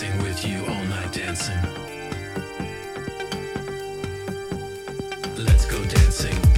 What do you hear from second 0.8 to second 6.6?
night dancing. Let's go dancing.